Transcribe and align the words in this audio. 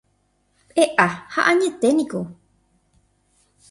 E'a 0.83 1.07
ha 1.33 1.39
añeténiko. 1.51 2.21